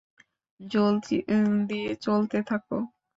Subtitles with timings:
[0.59, 1.17] জলদি,
[2.01, 2.63] চলতে থাক!